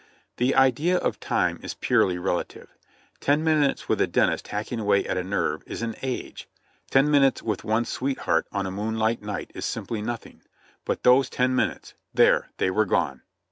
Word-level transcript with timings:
The 0.37 0.55
idea 0.55 0.97
of 0.97 1.19
time 1.19 1.59
is 1.61 1.75
purely 1.75 2.17
relative. 2.17 2.73
Ten 3.19 3.43
minutes 3.43 3.87
with 3.87 4.01
a 4.01 4.07
dentist 4.07 4.47
hacking 4.47 4.79
away 4.79 5.05
at 5.05 5.15
a 5.15 5.23
nerve 5.23 5.61
is 5.67 5.83
an 5.83 5.93
age, 6.01 6.49
ten 6.89 7.11
minutes 7.11 7.43
with 7.43 7.63
one's 7.63 7.89
sweet 7.89 8.21
heart 8.21 8.47
on 8.51 8.65
a 8.65 8.71
moonlight 8.71 9.21
night 9.21 9.51
is 9.53 9.63
simply 9.63 10.01
nothing, 10.01 10.41
but 10.85 11.03
those 11.03 11.29
ten 11.29 11.55
min 11.55 11.69
utes!— 11.69 11.93
There, 12.15 12.49
they 12.57 12.71
were 12.71 12.85
gone 12.85 13.21